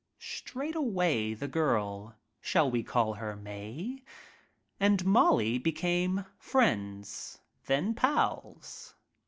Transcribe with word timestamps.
Straightway 0.17 1.35
the 1.35 1.47
girl— 1.47 2.15
shall 2.41 2.71
we 2.71 2.81
call 2.81 3.13
her 3.13 3.35
Mae?— 3.35 4.01
and 4.79 5.05
Molly 5.05 5.59
became 5.59 6.25
friends, 6.39 7.37
then 7.67 7.93
pals. 7.93 8.95